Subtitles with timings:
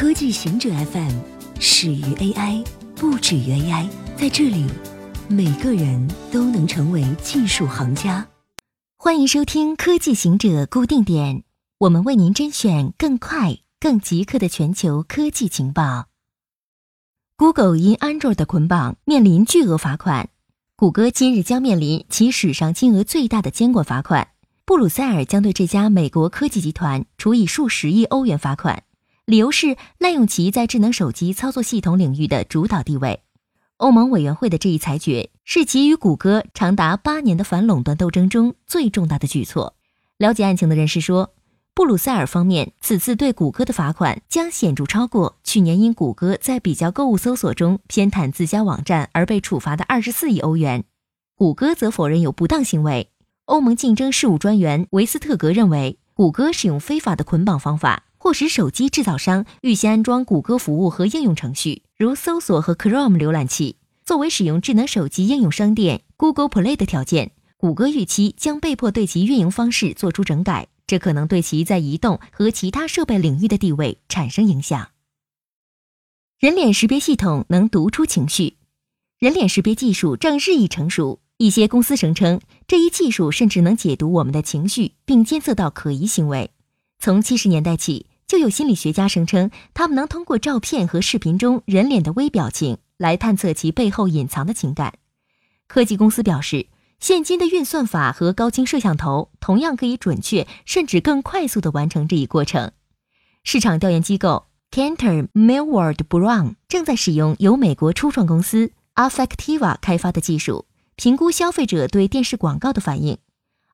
[0.00, 1.12] 科技行者 FM
[1.58, 2.64] 始于 AI，
[2.94, 3.88] 不止于 AI。
[4.16, 4.64] 在这里，
[5.26, 8.24] 每个人都能成为技术行家。
[8.96, 11.42] 欢迎收听科技行者固定点，
[11.78, 16.06] 我们为您甄选更快、更即刻的全球科技情报。
[17.36, 20.28] Google 因 Android 的捆绑面临巨额罚款，
[20.76, 24.28] 谷歌今日将面临其史上金额最大的监管罚款。
[24.64, 28.84] 布鲁塞尔将对这家美国科技集团处以数十亿欧元罚款。
[29.28, 33.20] 理由是滥用其在智能手机操作系统领域的主导地位。
[33.76, 39.74] 欧盟委员会的这一裁决是给予谷歌长达八年的反垄断斗争中最重大的举措。
[40.16, 41.34] 了解案情的人士说，
[41.74, 50.84] 布鲁塞尔方面此次对谷歌的罚款将显著超过去年因谷歌在比较购物搜索中偏袒自家网站而被处罚的二十四亿欧元。
[51.34, 53.10] 谷歌则否认有不当行为。
[53.44, 58.04] 欧盟竞争事务专员维斯特格认为，谷歌使用非法的捆绑方法。
[58.28, 67.30] 或使手机制造商预先安装谷歌服务和应用程序，如搜索和 Chrome 浏览器，作为使用智能手机应用商店 Google Play 的条件。
[67.56, 74.90] 谷歌预期将被迫对其运营方式做出整改，这可能对其在移动和其他设备领域的地位产生影响。
[76.38, 78.58] 人脸识别系统能读出情绪，
[79.18, 81.20] 人脸识别技术正日益成熟。
[81.38, 86.50] 一些公司声称，这一技术甚至能解读我们的情绪，并监测到可疑行为。
[86.98, 88.04] 从七十年代起。
[88.28, 94.98] 就有心理学家声称，他们能通过照片和视频中人脸的微表情来探测其背后隐藏的情感。
[95.66, 96.66] 科技公司表示，
[97.00, 102.72] 现今的运算法和高清摄像头同样可以准确甚至更快速地完成这一过程。
[103.44, 113.16] 市场调研机构 Cantor Millward Brown 正在使用由美国初创公司 Affectiva 开发的技术，评估消费者对电视广告的反应。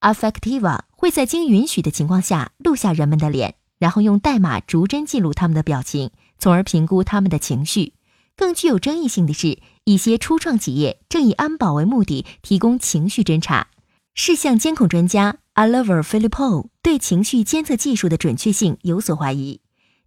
[0.00, 3.54] Affectiva 会在经允许的情况下录下人们的脸。
[3.80, 7.94] 然后用代码逐帧记录他们的表情，从而评估他们的情绪。
[8.36, 13.66] 更具有争议性的是，一些初创企业正以安保为目的提供情绪侦查。
[14.14, 19.60] 视像监控专家 Oliver Filippo 对情绪监测技术的准确性有所怀疑。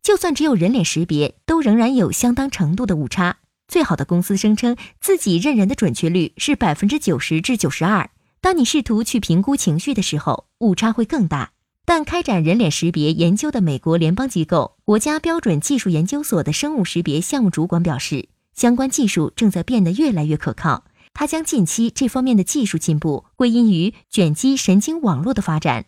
[0.04, 3.38] 就算只有人脸识别，都仍然有相当程度的误差。
[3.68, 8.12] 最好的公司声称自己认人的准确率是百分之九十至九十二。
[8.42, 11.53] 当你试图去评估情绪的时候，误差会更大。
[11.96, 20.86] 但开展人脸识别研究的美国联邦机构国家标准技术研究所的生物识别项目主管表示，相关技术正在变得越来越可靠。
[21.14, 25.86] 他将近期这方面的技术进步归因于卷积神经网络的发展。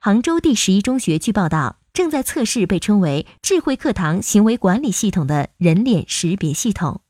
[0.00, 7.02] 杭州第十一中学据报道正在测试被称为“智慧课堂行为管理系统”的人脸识别系统。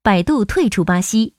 [0.00, 1.34] 百度退出巴西，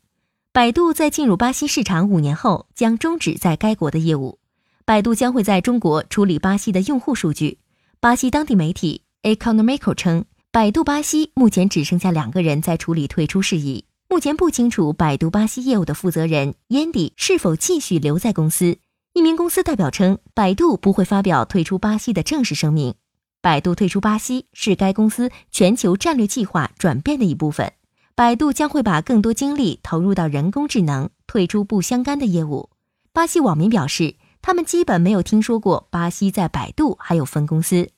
[0.51, 4.39] 百度在进入巴西市场五年后将终止在该国的业务。
[4.85, 7.59] 百度将会在中国处理巴西的用户数据。
[8.01, 13.85] 巴西当地媒体 Economico 称，百度巴西目前只剩下两个人在处理退出事宜。
[14.09, 18.77] 目前不清楚百度巴西业务的负责人 Yandy 是否继续留在公司。
[19.13, 22.95] 一名公司代表称，百度不会发表退出巴西的正式声明。
[23.41, 27.71] 百度退出巴西是该公司全球战略计划转变的一部分。
[28.15, 32.69] 百度将会把更多精力投入到人工智能，退出不相干的业务。
[33.13, 34.15] 巴西网民表示。
[34.43, 37.89] 他们基本没有听说过巴西在百度还有分公司。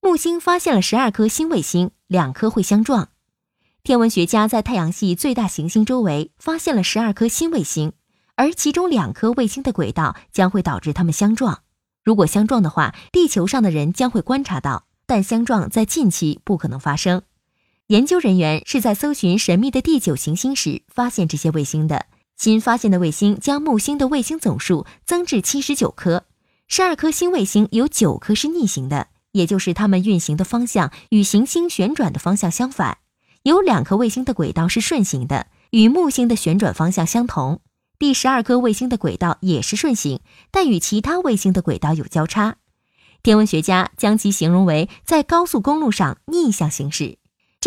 [0.00, 3.08] 木星发现了十二颗新卫星，两颗会相撞。
[3.82, 7.92] 天文学家在太阳系最大行星周围发现了十二颗新卫星，
[8.36, 11.62] 而其中两颗卫星的轨道将会导致它们相撞。
[12.04, 17.22] 如果相撞的话，地球上的人将会观察到，但相撞在近期不可能发生。
[17.88, 22.06] 研究人员是在搜寻神秘的第九行星时发现这些卫星的。
[22.36, 26.24] 新发现的卫星将木星的卫星总数增至七十九颗，
[26.68, 32.98] 十二颗新卫星有九颗是逆行的，也就是它们运行的方向与行星旋转的方向相反；
[33.42, 37.60] 有两颗卫星的轨道是顺行的，与木星的旋转方向相同。
[37.98, 40.20] 第十二颗卫星的轨道也是顺行，
[40.50, 42.56] 但与其他卫星的轨道有交叉。
[43.22, 47.16] 天文学家将其形容为在高速公路上逆向行驶。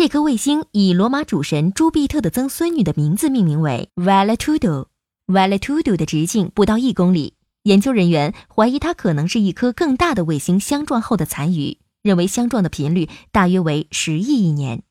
[0.00, 4.86] 这颗卫星以罗马主神朱庇特的曾孙女的名字命名为 Valetudo。
[5.26, 14.84] Valetudo 的直径不到一公里，研究人员怀疑它可能是一颗更大的卫星相撞后的残余，认为相撞的频率大约为十亿亿年。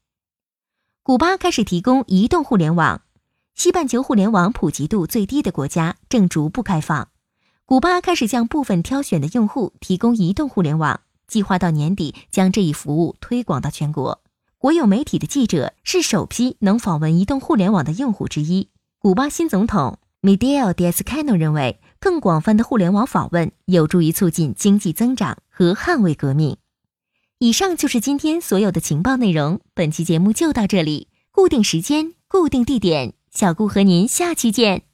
[1.01, 3.01] 古巴开始提供移动互联网，
[3.55, 7.07] 西半球互联网普及度最低的国家正逐步开放。
[7.65, 14.21] 古巴开始向部分挑选的用户提供移动互联网，计划到年底将这一服务推广到全国。
[14.59, 18.67] 国有媒体的记者是首批能访问移动互联网的用户之一。
[18.99, 26.57] 古巴新总统 Miguel d i a z c a n o 认为，更广泛的互联网访问有助于促进经济增长和捍卫革命。
[27.37, 29.61] 以上就是今天所有的情报内容。
[29.73, 34.88] 本期节目就到这里，固定时间，固定地点，小顾和您下期见。